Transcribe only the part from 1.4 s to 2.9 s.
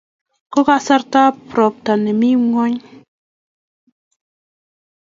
ropta nemi ngweny